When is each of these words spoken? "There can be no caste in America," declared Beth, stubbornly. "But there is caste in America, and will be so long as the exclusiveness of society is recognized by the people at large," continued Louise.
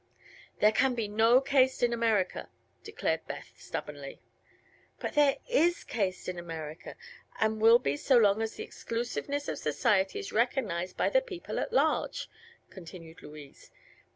"There 0.61 0.71
can 0.71 0.95
be 0.95 1.07
no 1.07 1.39
caste 1.41 1.83
in 1.83 1.93
America," 1.93 2.49
declared 2.83 3.27
Beth, 3.27 3.51
stubbornly. 3.55 4.19
"But 4.99 5.13
there 5.13 5.37
is 5.47 5.83
caste 5.83 6.27
in 6.27 6.39
America, 6.39 6.95
and 7.39 7.61
will 7.61 7.77
be 7.77 7.95
so 7.97 8.17
long 8.17 8.41
as 8.41 8.55
the 8.55 8.63
exclusiveness 8.63 9.47
of 9.47 9.59
society 9.59 10.17
is 10.17 10.33
recognized 10.33 10.97
by 10.97 11.09
the 11.09 11.21
people 11.21 11.59
at 11.59 11.71
large," 11.71 12.27
continued 12.71 13.21
Louise. 13.21 13.69